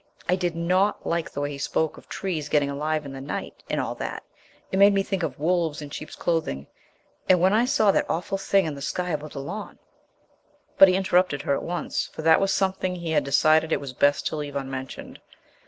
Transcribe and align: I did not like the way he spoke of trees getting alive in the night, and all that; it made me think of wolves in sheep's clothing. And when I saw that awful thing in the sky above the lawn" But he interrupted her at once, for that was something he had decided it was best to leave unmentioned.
I 0.27 0.35
did 0.35 0.55
not 0.55 1.05
like 1.05 1.29
the 1.29 1.41
way 1.41 1.51
he 1.51 1.59
spoke 1.59 1.95
of 1.95 2.09
trees 2.09 2.49
getting 2.49 2.71
alive 2.71 3.05
in 3.05 3.13
the 3.13 3.21
night, 3.21 3.61
and 3.69 3.79
all 3.79 3.93
that; 4.01 4.23
it 4.71 4.77
made 4.79 4.95
me 4.95 5.03
think 5.03 5.21
of 5.21 5.37
wolves 5.37 5.79
in 5.79 5.91
sheep's 5.91 6.15
clothing. 6.15 6.65
And 7.29 7.39
when 7.39 7.53
I 7.53 7.65
saw 7.65 7.91
that 7.91 8.09
awful 8.09 8.39
thing 8.39 8.65
in 8.65 8.73
the 8.73 8.81
sky 8.81 9.11
above 9.11 9.33
the 9.33 9.41
lawn" 9.41 9.77
But 10.79 10.87
he 10.87 10.95
interrupted 10.95 11.43
her 11.43 11.53
at 11.53 11.61
once, 11.61 12.07
for 12.13 12.23
that 12.23 12.41
was 12.41 12.51
something 12.51 12.95
he 12.95 13.11
had 13.11 13.23
decided 13.23 13.71
it 13.71 13.79
was 13.79 13.93
best 13.93 14.25
to 14.25 14.35
leave 14.35 14.55
unmentioned. 14.55 15.19